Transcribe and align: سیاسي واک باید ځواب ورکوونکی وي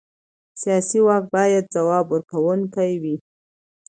سیاسي 0.61 0.99
واک 1.07 1.23
باید 1.33 1.65
ځواب 1.75 2.05
ورکوونکی 2.11 2.91
وي 3.01 3.15